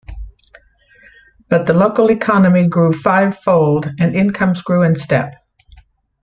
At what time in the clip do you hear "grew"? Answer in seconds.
2.67-2.91, 4.63-4.81